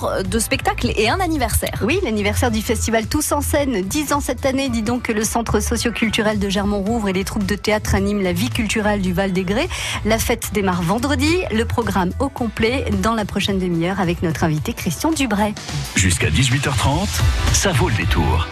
[0.00, 1.82] jours de spectacle et un anniversaire.
[1.82, 3.82] Oui, l'anniversaire du festival Tous en scène.
[3.82, 7.46] 10 ans cette année, dis donc que le centre socioculturel de Germont-Rouvre et les troupes
[7.46, 9.68] de théâtre animent la vie culturelle du Val des Grès.
[10.04, 11.30] La fête démarre vendredi.
[11.52, 15.54] Le programme au complet dans la prochaine demi-heure avec notre invité Christian Dubray.
[15.96, 17.08] Jusqu'à 18h30,
[17.52, 18.46] ça vaut le détour.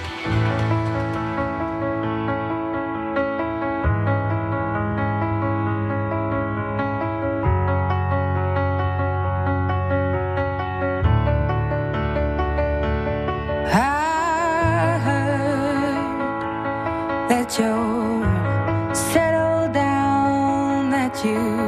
[19.12, 21.67] settle down that you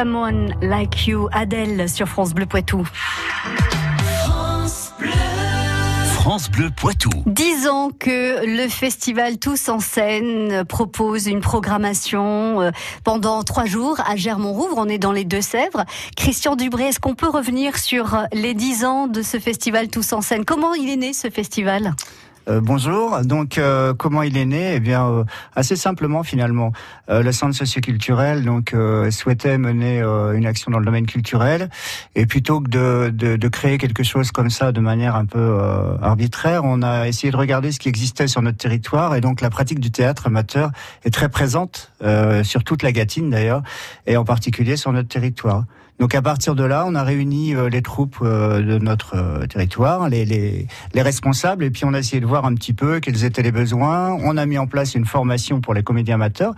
[0.00, 2.88] Someone Like You, Adèle sur France Bleu Poitou.
[6.14, 7.10] France Bleu Poitou.
[7.26, 12.70] Dix ans que le festival Tous en scène propose une programmation euh,
[13.04, 14.76] pendant trois jours à Germont-Rouvre.
[14.78, 15.84] On est dans les Deux-Sèvres.
[16.16, 20.22] Christian Dubré, est-ce qu'on peut revenir sur les dix ans de ce festival Tous en
[20.22, 20.46] scène?
[20.46, 21.94] Comment il est né ce festival?
[22.50, 23.20] Euh, bonjour.
[23.22, 24.74] Donc, euh, comment il est né?
[24.74, 25.24] Eh bien, euh,
[25.54, 26.72] assez simplement finalement.
[27.08, 28.72] le centre socioculturel donc
[29.10, 31.68] souhaitait mener une action dans le domaine culturel,
[32.14, 35.58] et plutôt que de, de, de, créer quelque chose comme ça de manière un peu
[36.00, 39.50] arbitraire, on a essayé de regarder ce qui existait sur notre territoire, et donc la
[39.50, 40.70] pratique du théâtre amateur
[41.04, 41.90] est très présente
[42.44, 43.62] sur toute la Gatine d'ailleurs,
[44.06, 45.64] et en particulier sur notre territoire.
[46.00, 49.46] Donc à partir de là, on a réuni euh, les troupes euh, de notre euh,
[49.46, 53.00] territoire, les, les, les, responsables, et puis on a essayé de voir un petit peu
[53.00, 54.14] quels étaient les besoins.
[54.24, 56.54] On a mis en place une formation pour les comédiens amateurs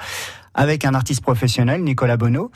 [0.55, 2.53] avec un artiste professionnel, Nicolas Bonneau.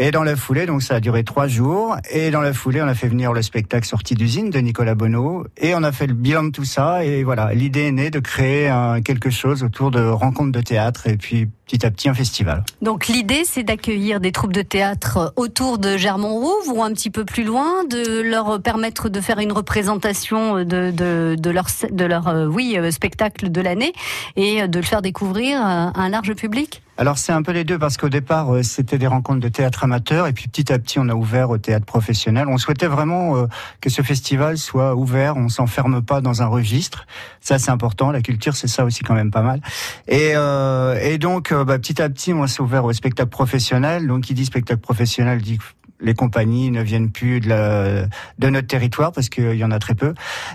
[0.00, 1.96] Et dans la foulée, donc ça a duré trois jours.
[2.12, 5.44] Et dans la foulée, on a fait venir le spectacle Sortie d'usine de Nicolas Bonneau.
[5.56, 7.04] Et on a fait le bilan de tout ça.
[7.04, 11.08] Et voilà, l'idée est née de créer un, quelque chose autour de rencontres de théâtre
[11.08, 12.62] et puis petit à petit un festival.
[12.80, 17.24] Donc l'idée, c'est d'accueillir des troupes de théâtre autour de Germont-Rouve ou un petit peu
[17.24, 22.28] plus loin, de leur permettre de faire une représentation de, de, de leur, de leur
[22.28, 23.92] euh, oui, euh, spectacle de l'année
[24.36, 26.82] et de le faire découvrir à un large public?
[26.98, 29.84] Alors c'est un peu les deux parce qu'au départ euh, c'était des rencontres de théâtre
[29.84, 32.46] amateur et puis petit à petit on a ouvert au théâtre professionnel.
[32.48, 33.46] On souhaitait vraiment
[33.80, 37.06] que ce festival soit ouvert, on s'enferme pas dans un registre.
[37.40, 39.60] Ça c'est important, la culture c'est ça aussi quand même pas mal.
[40.08, 44.06] Et, euh, et donc bah, petit à petit, on s'est ouvert au spectacle professionnel.
[44.06, 45.58] Donc, qui dit spectacle professionnel dit
[46.00, 48.06] les compagnies ne viennent plus de,
[48.38, 50.14] de notre territoire parce qu'il y en a très peu.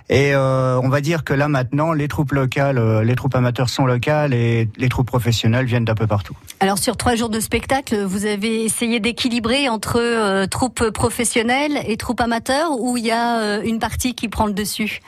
[0.10, 3.69] Et euh, on va dire que là maintenant, les troupes locales, euh, les troupes amateurs
[3.69, 6.36] sont locales et les troupes professionnelles viennent d'un peu partout.
[6.60, 11.98] Alors sur trois jours de spectacle, vous avez essayé d'équilibrer entre euh, troupes professionnelles et
[11.98, 15.01] troupes amateurs ou il y a une partie qui prend le dessus?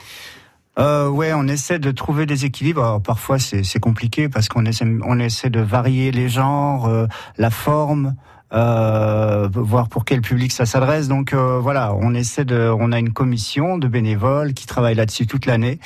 [0.78, 2.82] Euh, ouais, on essaie de trouver des équilibres.
[2.82, 7.06] Alors, parfois, c'est compliqué parce qu'on essaie, on essaie de varier les genres, euh,
[7.38, 8.14] la forme
[8.52, 11.08] euh, voir pour quel public ça s'adresse.
[11.08, 15.26] Donc euh, voilà, on essaie de, on a une commission de bénévoles qui travaillent là-dessus
[15.26, 15.78] toute l'année.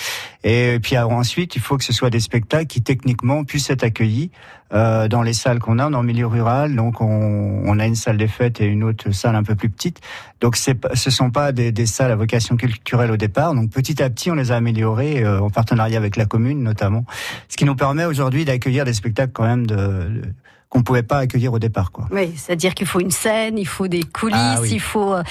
[0.45, 4.31] Et puis ensuite, il faut que ce soit des spectacles qui techniquement puissent être accueillis
[4.73, 6.77] euh, dans les salles qu'on a dans le milieu rural.
[6.77, 9.69] Donc on, on, a une salle des fêtes et une autre salle un peu plus
[9.69, 10.01] petite.
[10.41, 13.55] Donc c'est, ce sont pas des, des, salles à vocation culturelle au départ.
[13.55, 17.05] Donc petit à petit, on les a améliorées euh, en partenariat avec la commune notamment,
[17.49, 20.23] ce qui nous permet aujourd'hui d'accueillir des spectacles quand même de, de
[20.71, 21.91] qu'on pouvait pas accueillir au départ.
[21.91, 22.07] Quoi.
[22.13, 25.23] Oui, c'est-à-dire qu'il faut une scène, il faut des coulisses, ah il faut, euh,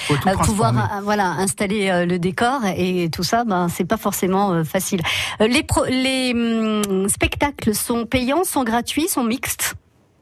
[0.44, 5.00] pouvoir euh, voilà installer euh, le décor et tout ça, ben c'est pas forcément facile.
[5.40, 9.74] Les, les hum, spectacles sont payants, sont gratuits, sont mixtes?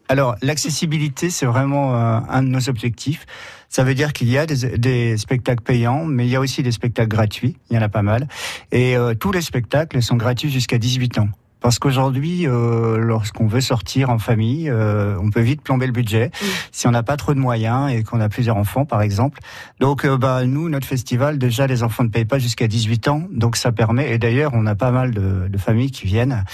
[0.07, 3.25] Alors l'accessibilité, c'est vraiment un de nos objectifs.
[3.67, 6.63] Ça veut dire qu'il y a des, des, spectacles payants, mais il y a aussi
[6.63, 7.57] des spectacles gratuits.
[7.69, 8.27] Il y en a pas mal.
[8.71, 11.29] Et tous les spectacles sont gratuits jusqu'à 18 ans.
[11.61, 16.31] Parce qu'aujourd'hui, euh, lorsqu'on veut sortir en famille, euh, on peut vite plomber le budget
[16.71, 19.39] si on n'a pas trop de moyens et qu'on a plusieurs enfants, par exemple.
[19.79, 23.23] Donc, euh, bah, nous, notre festival, déjà, les enfants ne payent pas jusqu'à 18 ans,
[23.31, 24.11] donc ça permet.
[24.11, 26.45] Et d'ailleurs, on a pas mal de, de familles qui viennent.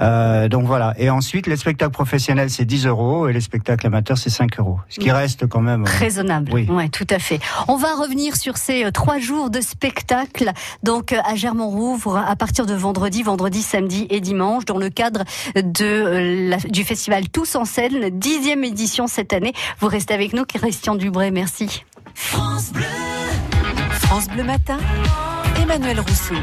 [0.00, 0.94] Euh, donc voilà.
[0.98, 4.78] Et ensuite, les spectacles professionnels, c'est 10 euros et les spectacles amateurs, c'est 5 euros.
[4.88, 6.50] Ce qui reste quand même euh, raisonnable.
[6.52, 7.40] Oui, ouais, tout à fait.
[7.68, 12.74] On va revenir sur ces trois jours de spectacle, donc à Germont-Rouvre, à partir de
[12.74, 18.10] vendredi, vendredi, samedi et dimanche dans le cadre de euh, du festival Tous en scène,
[18.10, 19.52] dixième édition cette année.
[19.78, 21.84] Vous restez avec nous, Christian Dubray, merci.
[22.14, 22.84] France Bleu,
[23.92, 24.78] France Bleu Matin,
[25.62, 26.34] Emmanuel Rousseau.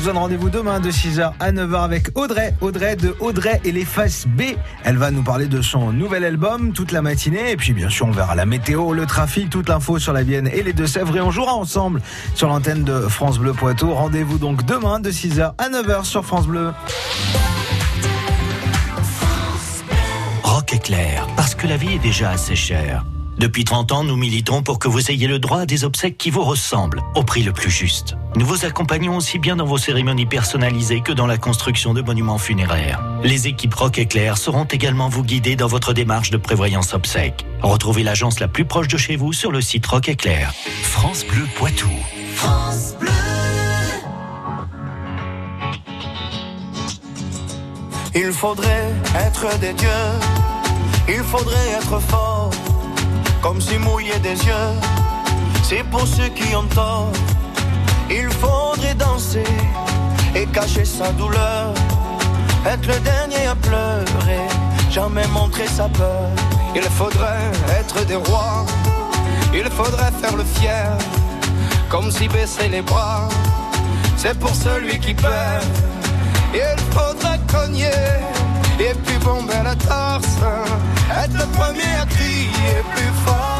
[0.00, 3.84] Se donne rendez-vous demain de 6h à 9h avec Audrey, Audrey de Audrey et les
[3.84, 4.44] faces B.
[4.82, 8.06] Elle va nous parler de son nouvel album toute la matinée et puis bien sûr
[8.06, 11.20] on verra la météo, le trafic, toute l'info sur la Vienne et les Deux-Sèvres et
[11.20, 12.00] on jouera ensemble
[12.34, 13.92] sur l'antenne de France Bleu Poitou.
[13.92, 16.72] Rendez-vous donc demain de 6h à 9h sur France Bleu.
[20.42, 23.04] Rock éclair, parce que la vie est déjà assez chère.
[23.40, 26.28] Depuis 30 ans, nous militons pour que vous ayez le droit à des obsèques qui
[26.28, 28.14] vous ressemblent, au prix le plus juste.
[28.36, 32.36] Nous vous accompagnons aussi bien dans vos cérémonies personnalisées que dans la construction de monuments
[32.36, 33.02] funéraires.
[33.24, 37.46] Les équipes Rock Éclair seront également vous guider dans votre démarche de prévoyance obsèques.
[37.62, 40.52] Retrouvez l'agence la plus proche de chez vous sur le site Rock Éclair.
[40.82, 41.88] France Bleu Poitou.
[42.34, 43.08] France Bleu.
[48.14, 49.88] Il faudrait être des dieux,
[51.08, 52.50] il faudrait être fort
[53.42, 54.72] comme si mouiller des yeux,
[55.62, 57.12] c'est pour ceux qui tort.
[58.10, 59.44] Il faudrait danser
[60.34, 61.74] et cacher sa douleur,
[62.66, 64.46] être le dernier à pleurer,
[64.90, 66.28] jamais montrer sa peur.
[66.74, 68.64] Il faudrait être des rois
[69.52, 70.96] il faudrait faire le fier,
[71.88, 73.28] comme si baisser les bras,
[74.16, 75.64] c'est pour celui qui perd.
[76.54, 77.90] Il faudrait cogner,
[78.78, 80.38] et puis bomber la torse,
[81.24, 83.59] être le premier à crier plus fort.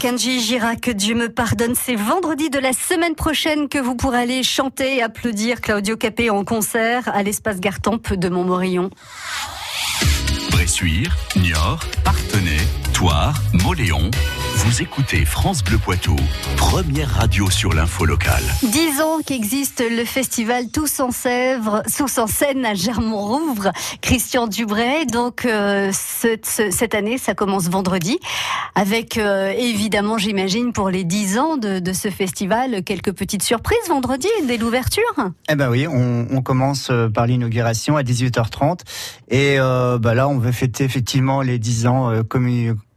[0.00, 1.74] Kenji que Dieu me pardonne.
[1.74, 6.34] C'est vendredi de la semaine prochaine que vous pourrez aller chanter et applaudir Claudio Capeo
[6.34, 8.88] en concert à l'espace Gartempe de Montmorillon.
[10.52, 12.56] Bressuire, Niort, Partenay,
[12.94, 14.10] Toire, Moléon.
[14.56, 16.16] Vous écoutez France Bleu Poitou,
[16.56, 18.42] première radio sur l'info locale.
[18.62, 23.70] Dix ans qu'existe le festival Tous en Sèvres, Tous en scène à Germont-Rouvre.
[24.02, 25.06] Christian Dubray.
[25.06, 28.18] Donc, euh, ce- ce- cette année, ça commence vendredi.
[28.74, 33.88] Avec, euh, évidemment, j'imagine, pour les dix ans de, de ce festival, quelques petites surprises
[33.88, 35.02] vendredi dès l'ouverture.
[35.50, 38.80] Eh ben oui, on, on commence euh, par l'inauguration à 18h30
[39.30, 42.46] et euh, bah là on veut fêter effectivement les 10 ans euh, comme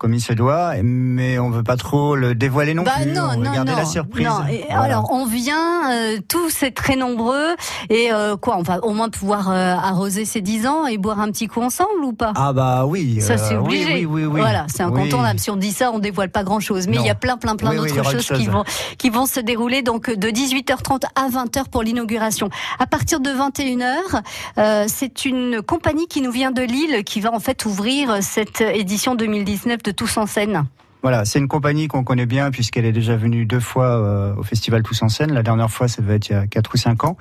[0.04, 3.14] comme il se doit, mais on veut pas trop le dévoiler non Bah plus.
[3.14, 4.28] non, on non, garder non, la surprise.
[4.28, 4.46] non.
[4.52, 4.84] Et Voilà.
[4.84, 7.56] Alors on vient, euh, tous c'est très nombreux
[7.90, 11.22] et euh, quoi, on va au moins pouvoir euh, arroser ces 10 ans et boire
[11.22, 12.34] un petit coup ensemble ou pas?
[12.36, 13.22] Ah bah oui.
[13.22, 13.94] Ça euh, c'est obligé.
[13.94, 14.42] Oui, oui, oui.
[14.42, 15.40] Voilà, c'est incontournable.
[15.40, 16.90] Si on dit ça, on dévoile pas grand chose.
[16.90, 18.66] Mais il y a plein, plein, plein d'autres choses qui vont
[18.98, 22.50] qui vont se dérouler donc de 18h30 à 20h pour l'inauguration.
[22.78, 24.22] À partir de 21h,
[24.58, 28.60] euh, c'est une compagnie qui nous vient de Lille qui va en fait ouvrir cette
[28.60, 30.66] édition 2019 de Tous en scène.
[31.04, 34.44] Voilà, c'est une compagnie qu'on connaît bien puisqu'elle est déjà venue deux fois euh, au
[34.44, 35.34] festival Tous en scène.
[35.34, 37.18] La dernière fois, ça devait être il y a quatre ou cinq ans,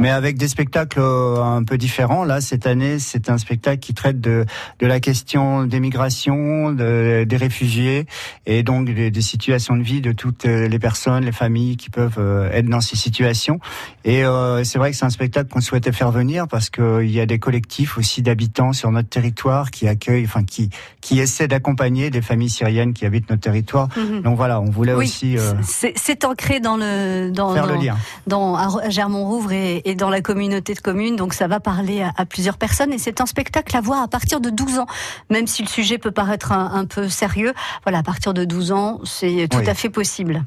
[0.00, 2.24] mais avec des spectacles euh, un peu différents.
[2.24, 4.46] Là, cette année, c'est un spectacle qui traite de,
[4.80, 8.06] de la question des migrations, de- des réfugiés
[8.46, 12.18] et donc des, situations de vie de toutes euh, les personnes, les familles qui peuvent
[12.52, 13.60] être dans ces situations.
[14.04, 14.24] Et
[14.64, 17.38] c'est vrai que c'est un spectacle qu'on souhaitait faire venir parce qu'il y a des
[17.38, 20.70] collectifs aussi d'habitants sur notre territoire qui accueillent, enfin qui
[21.00, 23.88] qui essaient d'accompagner des familles syriennes qui habitent habite notre territoire.
[23.96, 24.22] Mhm.
[24.22, 27.74] Donc voilà, on voulait Oui, aussi euh, c'est c'est ancré dans le dans, faire dans-
[27.74, 27.96] le lien.
[28.26, 32.12] dans à Germont-Rouvre et, et dans la communauté de communes, donc ça va parler à,
[32.16, 34.86] à plusieurs personnes et c'est un spectacle à voir à partir de 12 ans,
[35.30, 37.52] même si le sujet peut paraître un, un peu sérieux.
[37.84, 39.68] Voilà, à partir de 12 ans, c'est tout Oui.
[39.68, 40.44] à fait possible.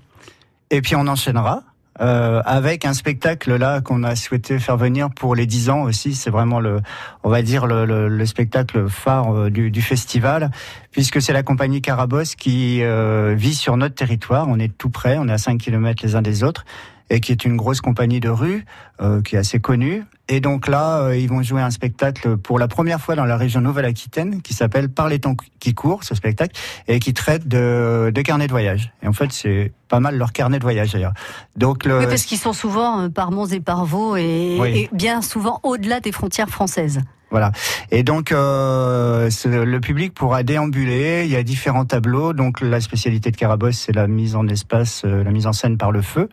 [0.72, 1.64] Et puis on enchaînera.
[2.02, 6.14] Euh, avec un spectacle là qu'on a souhaité faire venir pour les 10 ans aussi,
[6.16, 6.80] c'est vraiment le,
[7.24, 10.50] on va dire le, le- le spectacle phare euh, du, du festival,
[10.92, 14.48] puisque c'est la compagnie Carabosse qui euh, vit sur notre territoire.
[14.50, 16.66] On est tout près, on est à 5 km les uns des autres,
[17.14, 18.66] et qui est une grosse compagnie de rue
[19.00, 20.04] euh, qui est assez connue.
[20.30, 23.38] Et donc là, euh, ils vont jouer un spectacle pour la première fois dans la
[23.38, 28.12] région Nouvelle-Aquitaine qui s'appelle Par les temps qui courent, ce spectacle, et qui traite de,
[28.14, 28.92] de carnet de voyage.
[29.04, 31.14] Et en fait, c'est pas mal leur carnet de voyage d'ailleurs.
[31.56, 34.70] Donc le, Oui, parce qu'ils sont souvent euh, par Mons et par Vaux et, Oui.
[34.70, 37.02] et bien souvent au-delà des frontières françaises.
[37.34, 37.52] Voilà.
[37.90, 41.24] Et donc euh, le public pourra déambuler.
[41.26, 42.32] Il y a différents tableaux.
[42.32, 45.80] Donc la spécialité de Carabosse, c'est la mise en espace, euh, la mise en scène
[45.80, 46.30] par le feu.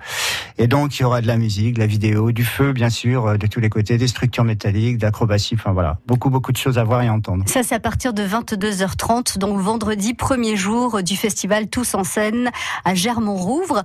[0.58, 3.28] Et donc il y aura de la musique, de la vidéo, du feu bien sûr,
[3.28, 5.54] euh, de tous les côtés, des structures métalliques, d'acrobatie.
[5.54, 7.44] Enfin voilà, beaucoup beaucoup de choses à voir et à entendre.
[7.46, 12.50] Ça, c'est à partir de 22h30, donc vendredi, premier jour du festival Tous en scène
[12.84, 13.84] à Germont-Rouvre.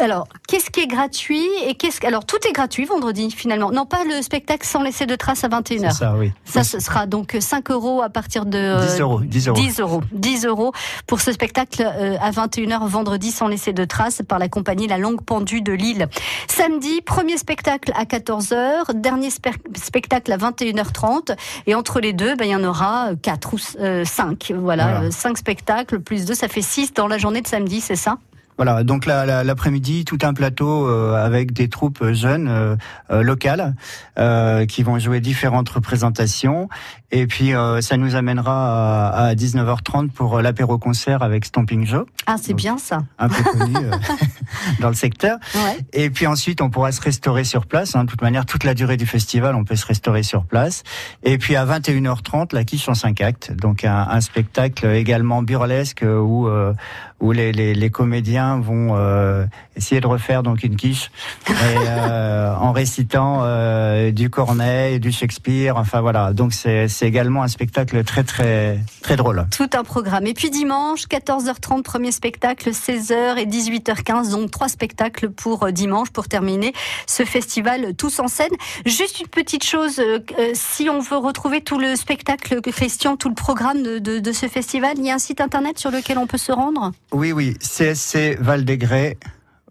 [0.00, 3.70] Euh, alors, qu'est-ce qui est gratuit et qu'est-ce que- alors tout est gratuit vendredi finalement.
[3.70, 5.90] Non, pas le spectacle sans laisser de traces à 21h.
[5.92, 6.32] C'est ça, oui.
[6.44, 8.58] Ça, ce sera donc 5 euros à partir de...
[8.58, 9.56] euh, 10 euros, 10 euros.
[9.60, 10.02] 10 euros.
[10.12, 10.72] 10 euros
[11.06, 14.98] pour ce spectacle euh, à 21h vendredi sans laisser de traces par la compagnie La
[14.98, 16.08] Longue Pendue de Lille.
[16.48, 22.44] Samedi, premier spectacle à 14h, dernier spe- spectacle à 21h30 et entre les deux, ben,
[22.46, 24.52] il y en aura 4 ou 5.
[24.56, 25.10] Voilà, Voilà.
[25.10, 28.16] 5 spectacles plus 2, ça fait 6 dans la journée de samedi, c'est ça?
[28.64, 32.76] Voilà, donc la- la- l'après-midi, tout un plateau euh, avec des troupes jeunes euh,
[33.10, 33.74] euh, locales
[34.20, 36.68] euh, qui vont jouer différentes représentations.
[37.10, 42.06] Et puis euh, ça nous amènera à, à 19h30 pour euh, l'apéro-concert avec Stomping Joe,
[42.26, 43.00] Ah, c'est bien ça.
[43.18, 43.90] un peu connu euh,
[44.80, 45.38] dans le secteur.
[45.56, 45.78] Ouais.
[45.92, 47.96] Et puis ensuite, on pourra se restaurer sur place.
[47.96, 48.04] hein.
[48.04, 50.84] De toute manière, toute la durée du festival, on peut se restaurer sur place.
[51.24, 53.52] Et puis à 21h30, la quiche en 5 actes.
[53.56, 56.72] Donc un, un spectacle également burlesque où, euh,
[57.20, 59.44] où les, les, les comédiens vont euh,
[59.76, 61.10] essayer de refaire donc une quiche
[61.48, 61.52] et,
[61.86, 65.76] euh, en récitant euh, du Corneille, du Shakespeare.
[65.76, 66.32] Enfin voilà.
[66.32, 69.46] Donc c'est c'est également un spectacle très très très drôle.
[69.56, 70.26] Tout un programme.
[70.26, 76.28] Et puis dimanche, 14h30, premier spectacle, 16h et 18h15, donc trois spectacles pour dimanche pour
[76.28, 76.72] terminer
[77.06, 78.52] ce festival tous en scène.
[78.86, 80.00] Juste une petite chose,
[80.54, 84.46] si on veut retrouver tout le spectacle, Christian, tout le programme de, de- de ce
[84.48, 86.92] festival, il y a un site internet sur lequel on peut se rendre?
[87.12, 87.56] Oui oui.
[88.38, 89.16] Valdegré.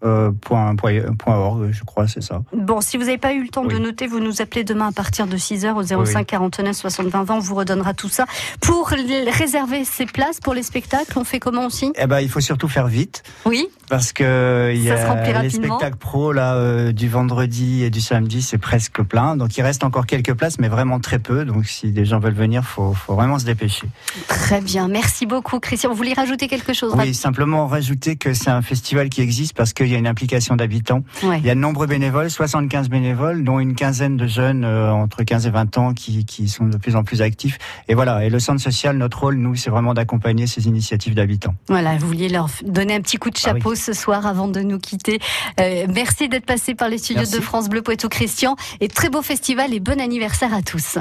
[0.04, 2.42] Euh, point, point, point org, je crois, c'est ça.
[2.52, 4.92] Bon, si vous n'avez pas eu le temps de noter, vous nous appelez demain à
[4.92, 6.26] partir de 6h au 05 Oui.
[6.26, 8.26] 49 60 20 20, on vous redonnera tout ça.
[8.60, 11.92] Pour réserver ces places pour les spectacles, on fait comment aussi?
[11.96, 13.22] Eh ben, il faut surtout faire vite.
[13.46, 18.00] Oui Parce que il y a les spectacles pro là euh, du vendredi et du
[18.00, 19.36] samedi, c'est presque plein.
[19.36, 21.44] Donc il reste encore quelques places, mais vraiment très peu.
[21.44, 23.86] Donc si des gens veulent venir, faut, faut vraiment se dépêcher.
[24.26, 25.90] Très bien, merci beaucoup Christian.
[25.90, 29.72] Vous voulez rajouter quelque chose Oui, simplement rajouter que c'est un festival qui existe parce
[29.72, 31.02] qu'il y a une implication d'habitants.
[31.22, 31.38] Ouais.
[31.38, 35.22] Il y a de nombreux bénévoles, 75 bénévoles, dont une quinzaine de jeunes euh, entre
[35.22, 37.58] 15 et 20 ans qui, qui sont de plus en plus actifs.
[37.88, 38.24] Et voilà.
[38.24, 41.54] Et le centre social, notre rôle, nous, c'est vraiment d'accompagner ces initiatives d'habitants.
[41.68, 43.60] Voilà, vous vouliez leur donner un petit coup de Ah oui.
[43.60, 45.18] chapeau ce soir avant de nous quitter.
[45.60, 47.36] Euh, merci d'être passé par les studios Merci.
[47.36, 50.98] de France Bleu Poitou Christian et très beau festival et bon anniversaire à tous.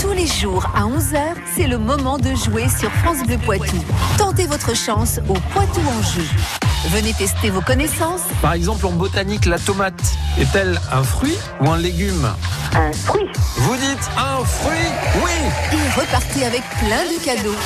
[0.00, 1.18] Tous les jours à 11h,
[1.56, 3.76] c'est le moment de jouer sur France Bleu Poitou.
[4.16, 6.24] Tentez votre chance au Poitou en jeu.
[6.90, 8.22] Venez tester vos connaissances.
[8.40, 10.00] Par exemple, en botanique, la tomate
[10.38, 12.28] est-elle un fruit ou un légume?
[12.74, 13.28] Un fruit.
[13.56, 14.88] Vous dites un fruit
[15.24, 15.30] Oui
[15.72, 17.56] Et repartez avec plein de cadeaux.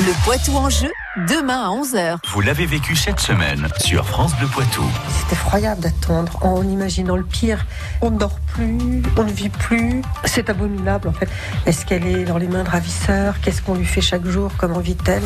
[0.00, 2.18] Le Poitou en jeu, demain à 11h.
[2.32, 4.82] Vous l'avez vécu cette semaine sur France Bleu Poitou.
[5.08, 7.66] C'est effroyable d'attendre en imaginant le pire.
[8.00, 10.02] On ne dort plus, on ne vit plus.
[10.24, 11.28] C'est abominable en fait.
[11.66, 13.34] Est-ce qu'elle est dans les mains de ravisseurs?
[13.42, 14.50] Qu'est-ce qu'on lui fait chaque jour?
[14.56, 15.22] Comment vit-elle?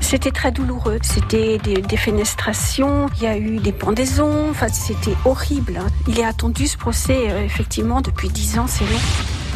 [0.00, 0.98] C'était très douloureux.
[1.02, 5.78] C'était des défenestrations, il y a eu des pendaisons, enfin c'était horrible.
[5.80, 5.86] hein.
[6.06, 8.98] Il est attendu ce procès, euh, effectivement, depuis dix ans, c'est long.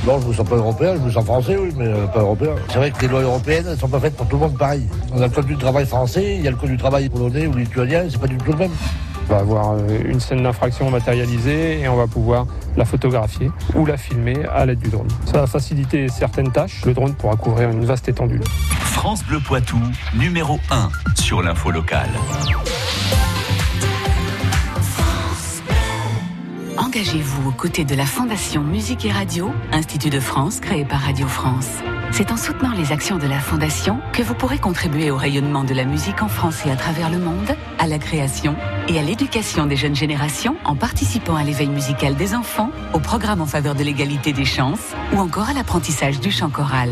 [0.07, 2.53] Non, je me sens pas européen, je me sens français, oui, mais euh, pas européen.
[2.69, 4.87] C'est vrai que les lois européennes, elles sont pas faites pour tout le monde pareil.
[5.13, 7.47] On a le code du travail français, il y a le code du travail polonais
[7.47, 8.71] ou lituanien, c'est pas du tout le même.
[9.29, 13.85] On va avoir euh, une scène d'infraction matérialisée et on va pouvoir la photographier ou
[13.85, 15.09] la filmer à l'aide du drone.
[15.27, 16.85] Ça va faciliter certaines tâches.
[16.87, 18.41] Le drone pourra couvrir une vaste étendue.
[18.71, 19.79] France Bleu Poitou,
[20.15, 22.09] numéro 1 sur l'info locale.
[26.99, 31.29] Engagez-vous aux côtés de la Fondation Musique et Radio, Institut de France créé par Radio
[31.29, 31.69] France.
[32.11, 35.75] C'est en soutenant les actions de la Fondation que vous pourrez contribuer au rayonnement de
[35.75, 38.57] la musique en France et à travers le monde, à la création
[38.89, 43.43] et à l'éducation des jeunes générations en participant à l'éveil musical des enfants, au programme
[43.43, 46.91] en faveur de l'égalité des chances ou encore à l'apprentissage du chant choral.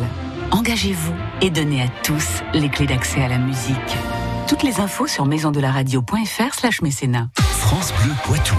[0.52, 3.96] Engagez-vous et donnez à tous les clés d'accès à la musique.
[4.46, 7.26] Toutes les infos sur maisondelaradio.fr slash mécénat.
[7.34, 8.54] France Bleu Poitou.